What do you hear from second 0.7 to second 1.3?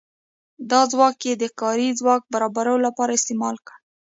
دا ځواک